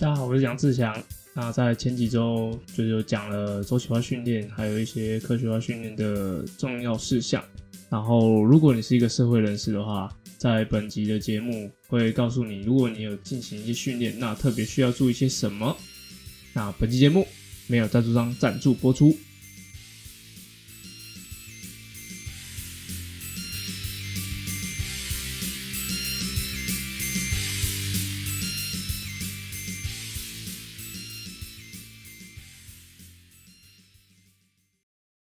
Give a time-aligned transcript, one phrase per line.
[0.00, 0.96] 大家好，我是杨志强。
[1.34, 7.44] 那在前几周就有讲了周期化训练，还有一些科学化训练的重要事项。
[7.90, 10.08] 然后，如果你是一个社会人士的话，
[10.38, 15.76] 在本集的节目会告诉你，如果你有进行一些训练，那特别需要注意些什么。
[16.52, 17.26] 那本期节目
[17.66, 19.12] 没有赞助商赞助播出。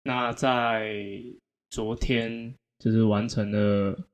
[0.05, 1.21] 那在
[1.71, 4.07] 昨天就是完成了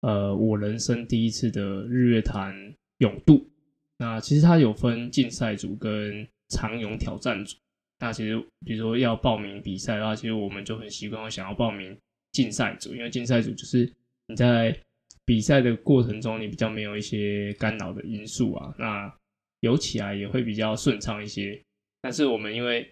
[0.00, 2.52] 呃我人生第一次的日月潭
[2.98, 3.46] 泳渡。
[3.98, 7.56] 那其实它有分竞赛组跟长泳挑战组。
[7.98, 11.96] 那其实比如说要报名比赛的话，其实我们就很习惯会想要报名
[12.32, 13.92] 竞赛组，因为竞赛组就是
[14.28, 14.74] 你在
[15.24, 19.12] 比赛的过程中，你比较没有一些干扰的因素啊，那
[19.60, 21.60] 游起来也会比较顺畅一些。
[22.00, 22.88] 但是我们因为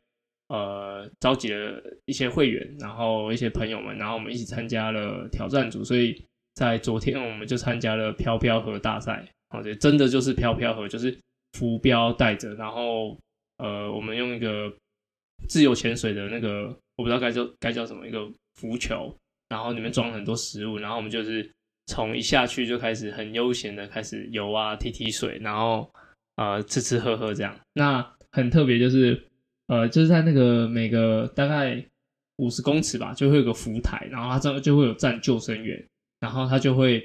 [0.48, 5.82] 呃，召集了一些会员，然后一些朋友们，然后我们一起参加了挑战组。
[5.82, 9.26] 所以在昨天，我们就参加了飘飘河大赛。
[9.50, 11.18] 哦，对，真的就是飘飘河，就是
[11.54, 13.18] 浮标带着，然后
[13.58, 14.72] 呃，我们用一个
[15.48, 18.24] 自由潜水的那个，我不知道该叫该叫什么，一个
[18.54, 19.12] 浮球，
[19.48, 21.50] 然后里面装很多食物，然后我们就是
[21.86, 25.92] 从一下去就开始很悠闲的开始游啊，踢踢水，然后
[26.36, 27.58] 呃，吃吃喝喝这样。
[27.72, 29.20] 那很特别就是。
[29.68, 31.84] 呃，就是在那个每个大概
[32.36, 35.84] 五十公尺吧，就会有个浮台，然后他这就会有站救生员，
[36.20, 36.98] 然后他就会，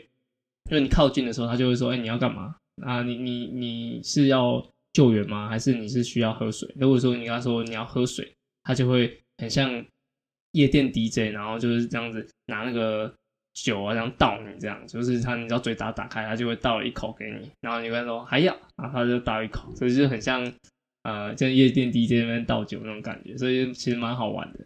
[0.69, 2.55] 因为你靠近的时候，他就会说，哎，你要干嘛？
[2.83, 5.49] 啊，你你你是要救援吗？
[5.49, 6.69] 还是你是需要喝水？
[6.75, 8.31] 如果说你跟他说你要喝水，
[8.63, 9.83] 他就会很像
[10.51, 13.11] 夜店 DJ，然后就是这样子拿那个
[13.53, 20.53] 酒啊这样倒你，这样就是他你知道嘴打打开，他就会倒一口给你，然后你跟他说还要，然后他就倒一口，所以就很像。
[21.03, 24.59] 呃，像夜店 DJ 那边倒酒那种感觉，所以其实蛮好玩的。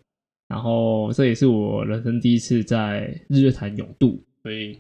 [0.48, 4.80] 然后这也是我人生第一次在日月潭泳渡，所以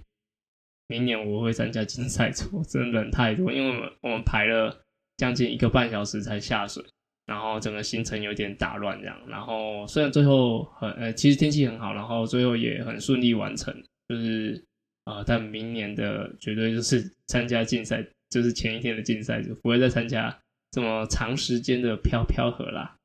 [0.88, 2.29] 明年我会参加竞赛。
[2.69, 4.84] 真的人太多，因为我们我们排了
[5.18, 6.84] 将近一个半小时才下水，
[7.25, 9.18] 然后整个行程有点打乱这样。
[9.28, 13.74] 然后虽然最后很呃，其实天气很好，然后最后也很顺利完成，
[14.09, 14.63] 就是
[15.06, 20.38] 啊，但明年的绝对就是参加竞赛，就是前一天的竞赛就不会再参加。
[20.75, 22.97] 这么长时间的飘飘河啦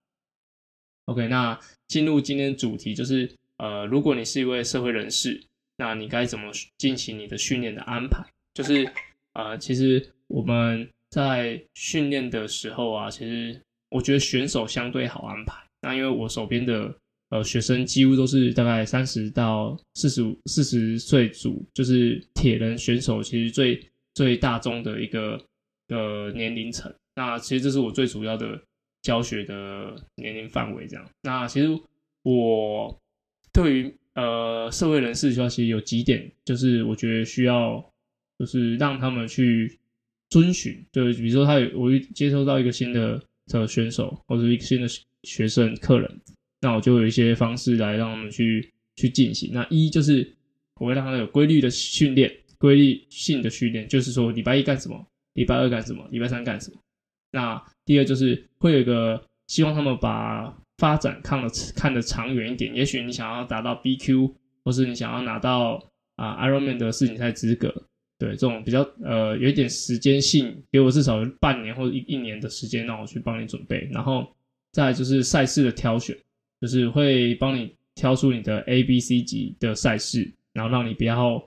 [1.04, 5.40] ，OK，那进入今天主题就是，呃，如果你是一位社会人士，
[5.76, 8.26] 那你该怎么进行你的训练的安排？
[8.54, 8.84] 就是，
[9.34, 15.54] 呃，其实我们在训练的时候啊，其实我觉得选手相对好安排。
[15.80, 16.92] 那因为我手边的
[17.28, 23.80] 呃学生几乎都是大概三十到四十五、四十岁组，就是铁人选手，其实最
[24.14, 25.40] 最大众的一个
[25.86, 26.92] 呃年龄层。
[27.14, 28.60] 那其实这是我最主要的
[29.02, 31.10] 教学的年龄范围，这样。
[31.22, 31.68] 那其实
[32.22, 32.98] 我
[33.52, 37.84] 对于呃社会人士消息有几点，就是我觉得需要，
[38.38, 39.78] 就是让他们去
[40.28, 40.84] 遵循。
[40.92, 44.86] 就比如说他有我接收到一个新的的选手或者一个新的
[45.24, 46.20] 学生客人，
[46.60, 49.50] 那我就有一些方式来让他们去去进行。
[49.52, 50.30] 那一就是
[50.76, 56.80] 我会让他有规律的训练，规律性的训练，就是说礼拜一干什么，礼拜二干什么，礼拜三干什么。
[57.32, 62.74] 那第二就是会有一个希望他们把发展看的看得长远一点。
[62.74, 64.32] 也许你想要达到 BQ，
[64.64, 65.80] 或是你想要拿到
[66.16, 67.68] 啊 Ironman 的世锦赛资格，
[68.18, 73.88] 对这种比较呃有一点时间性，给我至少半年或者一一年的时间让我去帮你准备。
[73.92, 74.26] 然后
[74.72, 76.16] 再就是赛事的挑选，
[76.60, 81.42] 就是会帮你挑出你的 A、B、C 级的赛事，然后让你不要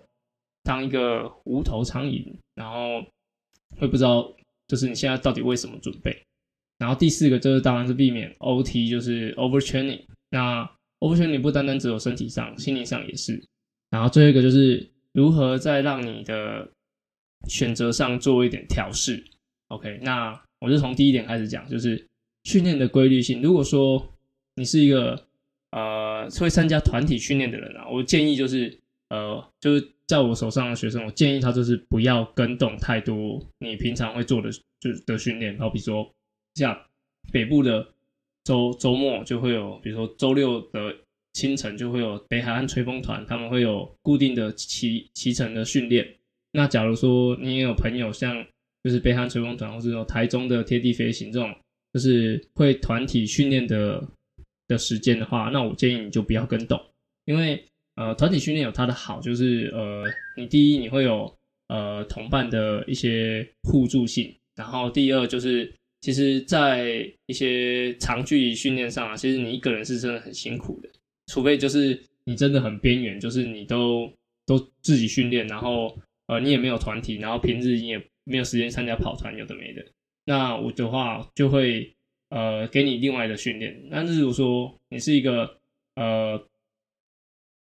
[0.64, 3.06] 当一个无头苍蝇，然后
[3.78, 4.34] 会不知道。
[4.74, 6.20] 就是你现在到底为什么准备？
[6.80, 10.02] 然后第四个就是当然是避免 OT，就是 overtraining。
[10.32, 10.68] 那
[11.00, 13.40] overtraining 不单单只有身体上，心理上也是。
[13.92, 16.68] 然后最后一个就是如何在让你的
[17.48, 19.24] 选择上做一点调试。
[19.68, 22.08] OK，那我就从第一点开始讲，就是
[22.46, 23.44] 训练的规律性。
[23.44, 24.12] 如果说
[24.56, 25.28] 你是一个
[25.70, 28.80] 呃会参加团体训练的人啊，我建议就是
[29.16, 29.90] 呃就是。
[30.06, 36.08] 在我手上的学生，我建议他就是不要跟动太多你平常会做的就是的训练，好比说
[36.56, 36.78] 像
[37.32, 37.88] 北部的
[38.44, 40.94] 周周末就会有，比如说周六的
[41.32, 46.06] 清晨就会有北海岸吹风团，他们会有固定的骑骑乘的训练。
[46.52, 48.46] 那假如说你也有朋友像
[48.84, 51.50] 就是北海岸吹风团，或是说台中的贴地飞行这种，
[51.94, 54.06] 就是会团体训练的
[54.68, 56.80] 的时间的话，那我建议你就不要跟动，
[57.24, 57.66] 因为。
[57.96, 60.04] 呃，团体训练有它的好，就是呃，
[60.36, 61.32] 你第一你会有
[61.68, 70.90] 呃同伴的一些互助性，然后第二就是其实，在一些长距离训练上啊，其实你一个人是真的很辛苦的，
[71.28, 74.12] 除非就是你真的很边缘，就是你都
[74.46, 75.96] 都自己训练，然后
[76.28, 79.86] 呃你也没有团体，然后平日你也没有时间参加跑团，有的没的。
[80.26, 81.94] 那我的话就会
[82.30, 83.80] 呃给你另外的训练。
[83.90, 85.58] 那如果说你是一个
[85.96, 86.42] 呃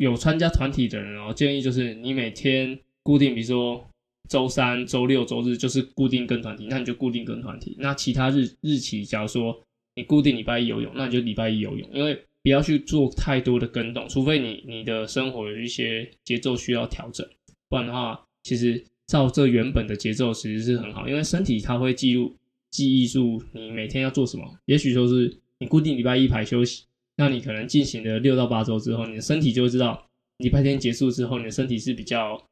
[0.01, 3.87] 有参加团体的人，哦，建议就是你每天固定，比如说。
[4.29, 7.75] 周三、周六、周日就是固定跟团体，那你就固定跟团体。
[7.81, 9.61] 那其他日日期，假如说
[9.97, 17.27] 你固定礼拜一游泳，那你就礼拜一游泳，因为不要去做太多的跟动，除非你你的生活有一些节奏需要调整，
[17.69, 22.33] 不然的话，其实照这原本的节奏其实是很好，因为身体它会记录
[22.71, 24.45] 记忆住你每天要做什么。
[24.67, 26.85] 也许说是你固定礼拜一排休息，
[27.21, 30.05] 那你可能进行了六到八周之后，你的身体就会知道
[30.39, 32.43] 礼拜天结束之后，你的身体是比较。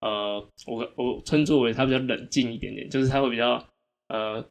[0.00, 0.38] 呃，
[0.68, 3.54] 我我称作为它比较冷静一点点，就是它会比较
[4.06, 4.46] 呃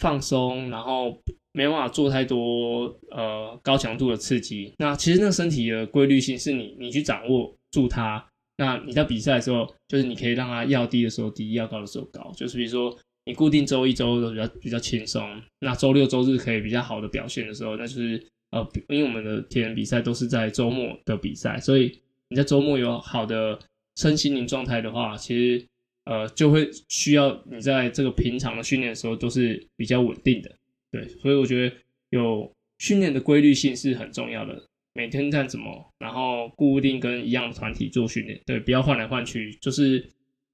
[0.00, 1.16] 放松，然后
[1.52, 4.74] 没办法做太多呃高强度的刺激。
[4.78, 8.26] 那其实那个身体的规律性是你你去掌握住它。
[8.56, 12.32] 那你在比赛的时候，就是你可以让它要低的时候低，要高的时候高。
[12.34, 21.98] 就是比如说你固定周一周都比较比较轻松，那周六周日可以比较好的表现的时候，那就是呃，因为我们的铁人比赛都是在周末的比赛，所以
[22.28, 23.58] 你在周末有好的。
[23.96, 25.66] 身心灵状态的话，其实
[26.04, 30.50] 呃就会需要你在这个平常的训练的时候都是比较稳定的，
[30.90, 31.76] 对，所以我觉得
[32.10, 34.64] 有训练的规律性是很重要的。
[34.94, 39.52] 每天干什么，然后固定跟一样的团体做训练，对，不要换来换去。
[39.60, 40.02] 就是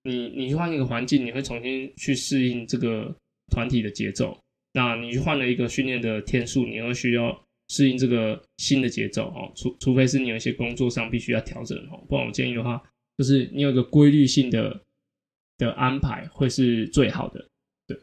[0.02, 3.14] 你你去换一个环境，你会重新去适应这个
[3.52, 4.36] 团体的节奏。
[4.72, 9.52] 那你去换了一个训练的天数，你会需要适应这个新的节奏哦。
[9.56, 12.82] 除除非是你有一些工作上必须要调整哦，不然我建议的话。
[13.18, 14.78] 就是你有一个规律性的
[15.56, 17.48] 的安排会是最好的，
[17.86, 17.98] 对。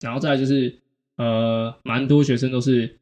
[0.00, 0.78] 然后再就是，
[1.16, 2.98] 呃，蛮多学生都是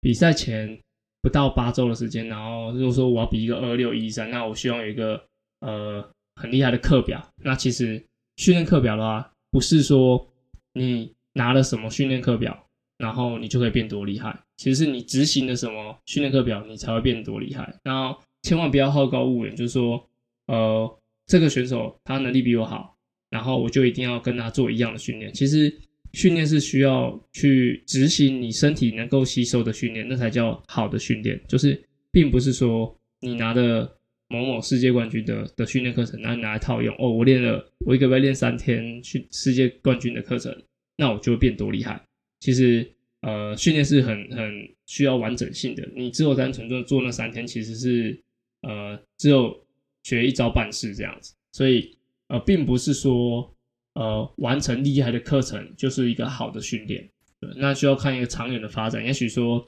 [0.00, 0.80] 比赛前
[1.20, 5.22] 不到八周的时间，然后如果说我要比一个二六一三，那我希望有一个
[5.60, 7.22] 呃很厉害的课表。
[7.44, 8.02] 那其实
[8.38, 10.26] 训练课表的话，不是说
[10.72, 12.66] 你拿了什么训练课表，
[12.98, 14.38] 然后你就可以变多厉害。
[14.56, 17.74] 其实是你执行的什么训练课表，你才会变多厉害。
[17.82, 18.20] 然后。
[18.42, 20.08] 千万不要好高骛远，就是说，
[20.46, 22.96] 呃，这个选手他能力比我好，
[23.30, 25.30] 然后我就一定要跟他做一样的训练。
[25.34, 25.70] 其实
[26.12, 31.38] 训练是需要去执行你身体能够吸收的训练，那才叫好的训练。
[31.48, 33.92] 就是并不是说你拿的
[34.28, 36.94] 某某世界冠军的的训练课程，然后拿来套用。
[36.96, 40.56] 哦，我练了，我一个月练三天去世界冠军的课程，
[40.96, 42.00] 那我就会变多厉害。
[42.40, 42.90] 其实，
[43.22, 45.88] 呃，训练是很很需要完整性的。
[45.94, 48.22] 你只有单纯做做那三天，其实是。
[48.62, 49.56] 呃，只有
[50.02, 51.96] 学一招半式这样子，所以
[52.26, 53.54] 呃，并不是说
[53.94, 57.08] 呃完成厉害的课程就是一个好的训练，
[57.56, 59.04] 那需要看一个长远的发展。
[59.04, 59.64] 也许说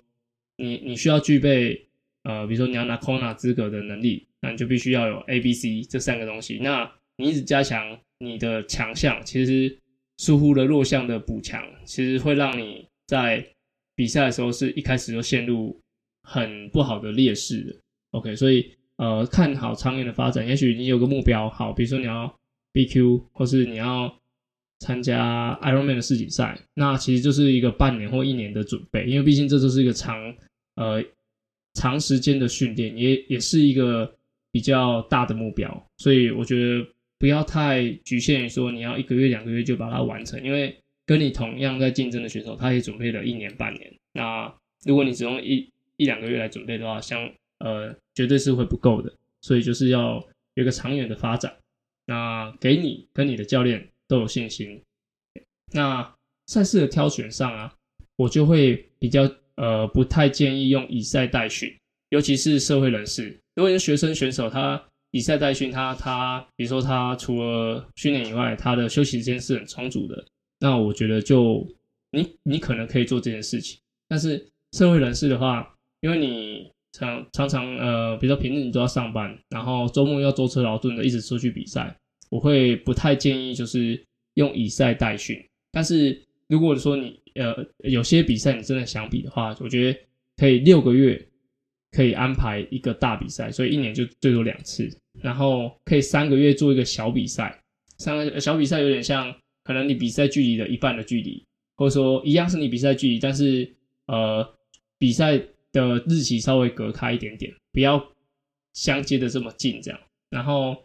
[0.56, 1.87] 你你需要具备
[2.25, 6.58] 呃，比如说你要拿 Kona 资格的能力，那你就必须要有 A、B、C 这三个东西。
[6.61, 9.78] 那你一直加强你的强项，其实
[10.20, 13.44] 疏忽了弱项的补强，其实会让你在
[13.96, 15.81] 比赛的时候是一开始就陷入
[16.22, 17.75] 很不好的劣势的。
[18.11, 18.70] OK，所以。
[19.00, 22.31] 呃，看好长远的发展，也许你有个目标，好，比如说你要
[22.75, 24.15] BQ，或是你要
[24.81, 30.19] 参加 Ironman 的世锦赛，那其实就是一个半年或一年的准备，因为毕竟这就是一个长
[30.74, 31.03] 呃
[31.72, 34.15] 长时间的训练，也也是一个
[34.53, 36.86] 比较大的目标，所以我觉得
[37.20, 40.74] 不要太局限于说你要一个月两个月就把它完成，因为
[41.05, 44.53] 跟你同样在竞争的选手，他也准备了一年半年，那
[44.86, 49.12] 如果你只用一一两个月来准备的话，相呃，绝对是会不够的，
[49.43, 51.55] 所以就是要有个长远的发展。
[52.06, 54.81] 那给你跟你的教练都有信心。
[55.72, 56.15] 那
[56.46, 57.74] 赛事的挑选上啊，
[58.17, 61.70] 我就会比较呃不太建议用以赛代训，
[62.08, 63.39] 尤其是社会人士。
[63.55, 70.24] 如果是学生选手，他以赛代训，他他比如说他除了训练以外，他的休息时间是很充足的，
[70.60, 71.67] 那我觉得就
[72.12, 73.81] 你你可能可以做这件事情。
[74.08, 81.96] 但是社会人士的话，因为你常常常呃，比如说平日你都要上班，然后周末要舟车劳顿的一直出去比赛，
[82.29, 84.00] 我会不太建议就是
[84.34, 85.40] 用以赛代训。
[85.72, 90.00] 但是如果说你呃有些比赛你真的想比的话，我觉得
[90.36, 91.29] 可以六个月
[91.93, 94.90] 可以安排一个大比赛，所以一年就最多两次，
[95.20, 97.58] 然后可以三个月做一个小比赛。
[97.98, 101.44] 三个小比赛有点像可能你比赛距离的一半的距离，
[101.76, 103.72] 或者说一样是你比赛距离，但是
[104.06, 104.55] 呃
[104.98, 105.40] 比赛。
[105.72, 108.05] 的日期稍微隔开一点点，不要
[108.72, 110.00] 相接的这么近，这样。
[110.29, 110.76] 然后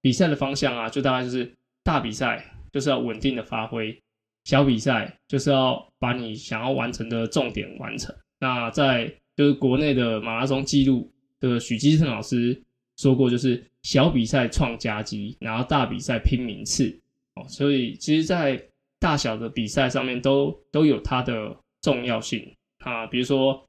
[0.00, 3.94] 比赛的方向啊，就大概就是大比赛就是要稳定的发挥，
[4.44, 8.16] 小比赛就是要把你想要完成的重点完成。
[8.38, 12.58] 那在就是国内的马拉松记录的许基胜老师
[13.00, 16.94] 说过，就是小比赛创佳绩，然后大比赛拼名次
[17.34, 17.48] 哦。
[17.48, 18.62] 所以其实，在
[18.98, 22.46] 大小的比赛上面都都有它的重要性
[22.80, 23.06] 啊。
[23.06, 23.66] 比如说，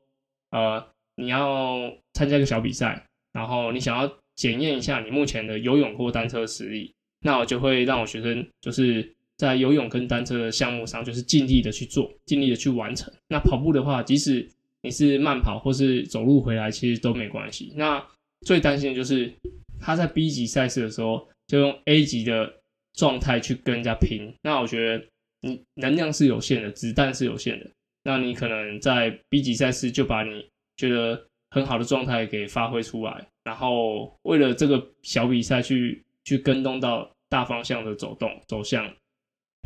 [0.50, 0.85] 呃，
[1.15, 1.79] 你要
[2.13, 13.13] 参加一个小比赛，然后你想要检验一下你目前的游泳或单车实力，那我就会让我学生就是在游泳跟单车的项目上，就是尽力的去做，尽力的去完成。
[13.29, 14.45] 那跑步的话，即使
[14.81, 17.71] 你是慢跑或是走路回来，其实都没关系。
[17.77, 18.05] 那
[18.45, 19.31] 最担心的就是
[19.79, 22.53] 他在 B 级赛事的时候，就用 A 级的
[22.93, 24.33] 状态去跟人家拼。
[24.41, 25.05] 那我觉得
[25.41, 27.69] 你能量是有限的，子弹是有限的。
[28.03, 38.91] 那你可能在 B 级赛事就把你觉得很好的状态给发挥出来，然后为了这个小比赛去去跟动到大方向的走动走向，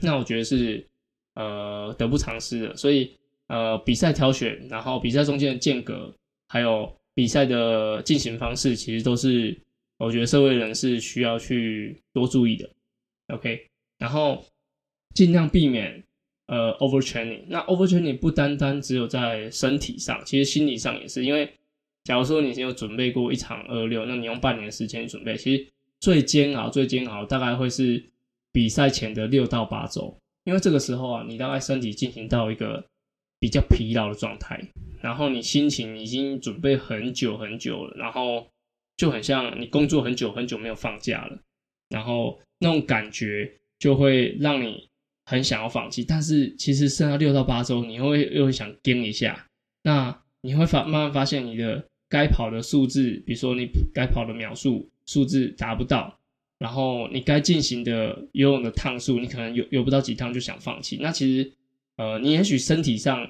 [0.01, 0.85] 那我觉得是
[1.35, 2.75] 呃得不偿失的。
[2.75, 3.15] 所以。
[3.47, 6.11] 呃，比赛挑选，然后比赛中间的间隔，
[6.47, 9.57] 还有比赛的进行方式，其实都是
[9.97, 12.69] 我觉得社会人士需要去多注意的。
[13.29, 13.65] OK，
[13.97, 14.45] 然后
[15.15, 16.03] 尽量避免
[16.47, 17.41] 呃 overtraining。
[17.47, 21.25] 那 overtraining 不单单只有在身体上，其实心理上也是。
[21.25, 21.49] 因为
[22.03, 25.65] 假如说你有准备过一场二六，那你用半年时间准备，其实
[26.01, 28.03] 最煎熬、最煎熬大概会是
[28.51, 32.85] 比赛前的六到八周，因为这个时候啊，你大概身体进行到一个。
[33.37, 34.59] 比较疲劳的状态，
[35.05, 38.47] 然后你心情已经准备很久很久了，然后
[38.97, 41.37] 就很像你工作很久很久没有放假了，
[41.89, 44.89] 然后那种感觉就会让你
[45.25, 46.03] 很想要放弃。
[46.03, 49.45] 但是其实剩下六到八周，你会又会想跟一下，
[49.83, 56.19] 那你会发慢慢发现你的该跑的数字，比如说你该跑的秒数数字达不到，
[56.57, 60.97] 然后你该进行的游泳的趟数，你可能游游不到几趟就想放弃。
[60.99, 61.51] 那其实。
[61.97, 63.25] 呃，你也许身体上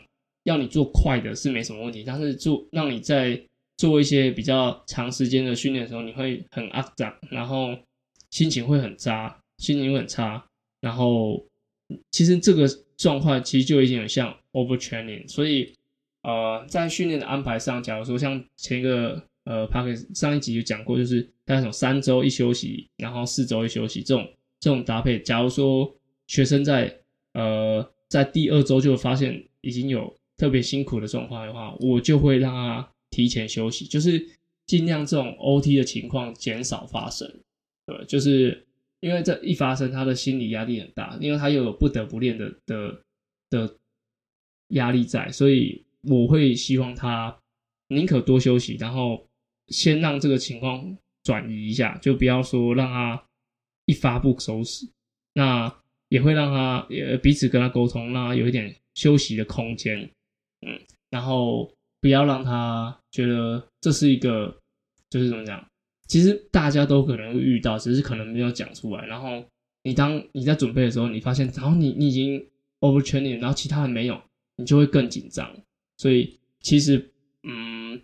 [0.45, 3.39] 要你做快的是没什么问题，但是做让你在
[3.77, 7.77] 做一些比较长时间的训练的时候，你会很阿脏，然后
[8.31, 10.43] 心情会很渣，心情会很差，
[10.79, 11.45] 然后
[12.09, 12.65] 其实这个
[12.97, 15.73] 状况其实就已经很像 overtraining，所以
[16.23, 24.27] 呃，在训练的安排上，假如说像前一个呃 p a r k 上一集有讲过，就是大概从三周一休息，然后四周一休息这种
[24.59, 25.93] 这种搭配，假如说
[26.27, 26.99] 学生在
[27.33, 27.85] 呃。
[28.07, 34.25] 在第二周就发现已经有特别辛苦的状况的话，我就会让他提前休息，就是
[34.65, 37.27] 尽量这种 OT 的情况减少发生。
[37.85, 38.65] 对，就是
[38.99, 43.01] 因为这一发生，他的心理压力很大，因为他又有不得不练的的
[43.49, 43.75] 的
[44.69, 47.37] 压力在，所以我会希望他
[47.89, 49.27] 宁可多休息，然后
[49.67, 53.23] 先让这个情况转移一下，就不要说让他
[53.85, 54.87] 一发不收拾。
[55.33, 55.73] 那。
[56.09, 60.07] 也会让他也彼此跟他沟通，让他有一点休息的空间，
[61.09, 61.71] 然后
[62.01, 64.55] 不要让他觉得这是一个
[65.09, 65.65] 就是怎么讲，
[66.07, 69.05] 其实大家都可能会遇到，只是可能没有讲出来。
[69.05, 69.43] 然后
[69.83, 72.45] 你当你在准备的时候，你发现，然后你你已经
[72.79, 74.21] overtraining，然后其他人没有，
[74.57, 75.49] 你就会更紧张。
[75.97, 77.11] 所以其实
[77.43, 78.01] 嗯，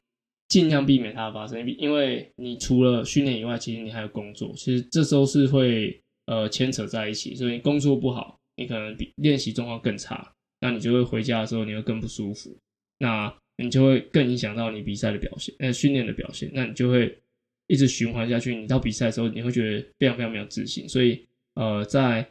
[0.48, 5.98] 尽量避免它发生，因为你除了训练以外，其实你还有工作，其实这时候是会。
[6.28, 10.32] 呃，牵扯在一起，所以工作不好，你可能比练习状况更差，
[10.62, 12.56] 那你就会回家的时候你会更不舒服，
[13.02, 17.18] 那你就会更影响到你比赛的表现，呃，训练的表现，那你就会
[17.66, 18.56] 一直循环下去。
[18.56, 20.88] 你到比赛的时候，你会觉得非常非常没有自信。
[20.88, 21.20] 所以，
[21.56, 22.30] 呃，在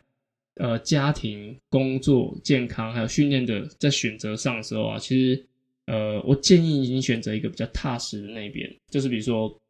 [0.55, 5.45] 呃家庭、工作、健康还有训练的在选择上的时候啊，其实
[5.87, 9.61] 呃，我建议你选择一个比较踏实的那边，就是比如说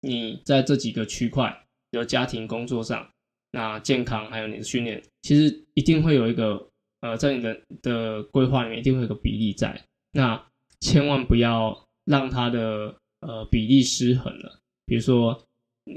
[0.00, 1.56] 你在这几个区块，
[1.92, 3.08] 有家庭、工作上。
[3.52, 6.68] 那健康还有你的训练，其实一定会有一个
[7.02, 9.80] 呃，在你的的规划里面一定会有个比例在。
[10.14, 10.42] 那
[10.80, 14.58] 千万不要让它的呃比例失衡了。
[14.86, 15.44] 比如说，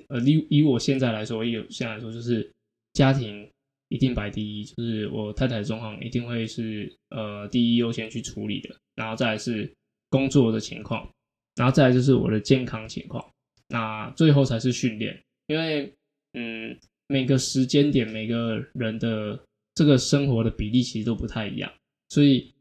[0.09, 2.51] 呃，以以我现在来说，有现在来说，就是
[2.93, 3.49] 家庭
[3.87, 8.75] 一定摆第一，就是我太太的状况一定会是呃第一优先去处理的。
[8.95, 9.71] 然后再来是
[10.09, 11.07] 工作的情况，
[11.55, 13.23] 然后再来就是我的健康情况，
[13.69, 15.93] 那最后才是训练，因为
[16.33, 16.77] 嗯。
[17.09, 19.41] 每个时间点，每个人的
[19.73, 21.71] 这个生活的比例其实都不太一样，
[22.09, 22.53] 所以，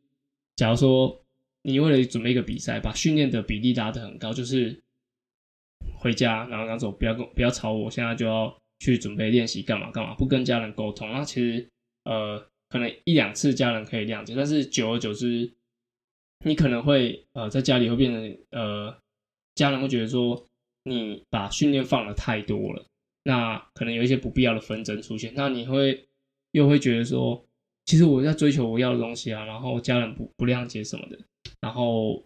[0.54, 1.20] 假如说
[1.66, 4.80] 你为了准备一个比赛，把训练的比例拉得很高，就是
[5.99, 11.68] 回家然后拿走，不要跟不要吵我，现在就要去准备练习干嘛干嘛，不跟家人沟通，那其实
[12.04, 15.52] 呃可能一两次家人可以谅解，但是久而久之，
[16.44, 18.96] 你可能会呃在家里会变成呃
[19.56, 20.46] 家人会觉得说
[20.85, 22.87] 你把训练放的太多了。
[23.25, 26.06] 那可能有一些不必要的纷争出现，那你会
[26.52, 27.44] 又会觉得说，
[27.86, 31.18] 其实我在追求我要的东西啊，然后家人不不谅解什么的，
[31.60, 32.22] 然后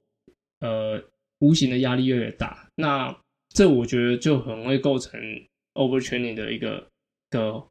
[0.60, 1.02] 呃，
[1.40, 2.66] 无形的压力越来越大。
[2.76, 3.16] 那
[3.54, 5.20] 这我觉得就很会构成
[5.74, 6.86] overtraining 的一个
[7.30, 7.62] 的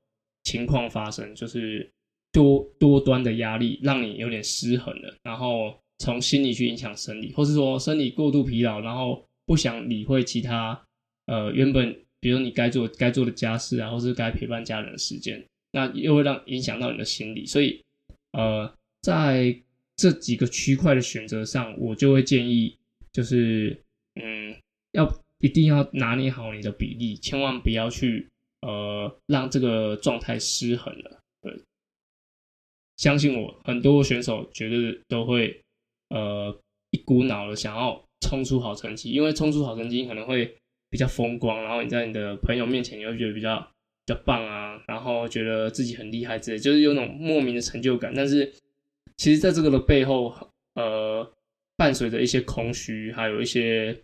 [0.44, 1.90] 情况发生，就是
[2.32, 10.80] 多多端的压力让你有点失衡了，然后从心理去影响生理，或是说生理过度疲劳，然后不想理会其他
[11.26, 17.84] 呃原本比如你该做该做的家事啊，或是该陪伴家人的时间，那又会让影响到你的心理，所以
[18.32, 19.56] 呃在
[19.96, 22.78] 这几个区块的选择上，我就会建议
[23.12, 23.84] 就是
[24.16, 24.56] 嗯
[24.92, 25.10] 要。
[25.42, 28.28] 一定要拿捏好你的比例，千万不要去
[28.60, 31.18] 呃让这个状态失衡了。
[31.42, 31.58] 对，
[32.98, 35.62] 相信我，很多选手绝对都会
[36.10, 36.54] 呃
[36.92, 40.58] 一股脑的想要冲出好成绩，因为冲出好成绩可能会
[40.90, 43.66] 比较风光，然后你在你的朋友面前你会觉得比较
[44.10, 48.14] 较棒啊，然后觉得自己很厉害之类，就是有种莫名的成就感。
[48.16, 48.52] 但是
[49.18, 50.34] 其实在这个的背后，
[50.76, 51.32] 呃，
[51.78, 53.98] 伴随着一些空虚，还有一些。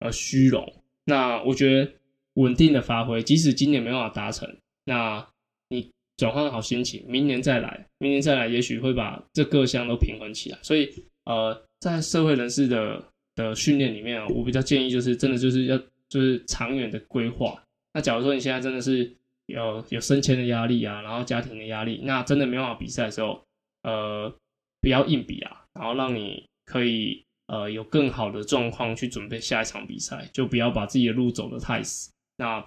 [0.00, 0.70] 呃，虚荣。
[1.06, 1.90] 那我觉得
[2.34, 4.46] 稳定的发挥，即使今年没办法达成，
[4.84, 5.26] 那
[5.70, 10.58] 你转换好心情，明年再来，明年再来，也许会把这各项都平衡起来。
[10.60, 10.92] 所以，
[11.24, 13.02] 呃，在社会人士的
[13.34, 15.78] 的训练里面啊，我比较建议就是，真的就是要
[16.10, 17.58] 就是长远的规划。
[17.94, 19.10] 那假如说你现在真的是
[19.46, 23.42] 有有升迁的压力啊，然后家庭的压力，那真的没办法比赛的时候，
[23.82, 24.32] 呃，
[24.80, 27.24] 不要硬比啊，然后让你可以。
[27.48, 32.66] 呃，有更好的状况去准备下一场比赛，就不要把自己的路走得太死，那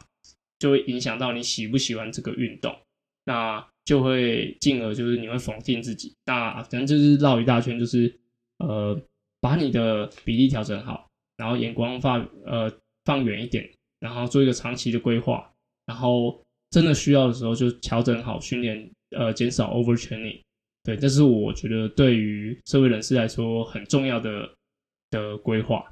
[0.58, 2.74] 就会影响到你喜不喜欢这个运动，
[3.26, 8.18] 那就会进而就是你会否定自己，那反正就是绕一大圈，就是
[8.60, 8.98] 呃，
[9.42, 12.72] 把你的比例调整好，然后眼光放呃
[13.04, 13.70] 放远一点，
[14.00, 15.52] 然后做一个长期的规划，
[15.88, 20.40] 然后真的需要的时候就调整好训练，呃，减少 overtraining，
[20.84, 24.50] 对，这是我觉得对于社会人士来说很重要的。
[25.12, 25.84] 的规划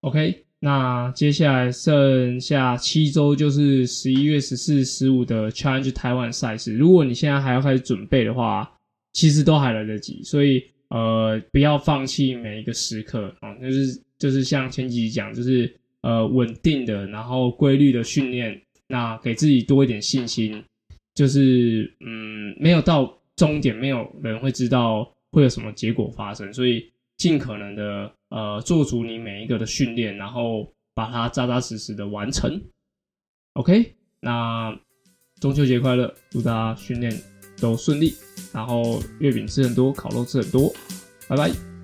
[0.00, 6.74] ，OK，那接下来剩下七周就是十一月十四、十五的 Challenge 台湾赛事。
[6.76, 8.68] 如果你现在还要开始准备的话，
[9.12, 13.54] 其实都还来得及，所以呃，不要放弃每一个时刻啊。
[13.60, 20.64] 就是就是像前几集讲，就是呃稳定的，然后规律的训练，那给自己多一点信心。
[21.14, 26.90] 就是嗯，没有到终点，没有人会知道会有什么结果发生，所以。
[27.18, 32.60] 尽可能的呃做足你每一个的训练，然后把它扎扎实实的完成。
[33.54, 34.78] OK，那
[35.40, 37.10] 中秋节快乐，祝大家训练
[37.58, 38.12] 都顺利，
[38.52, 40.70] 然后月饼吃很多，烤肉吃很多，
[41.26, 41.75] 拜拜。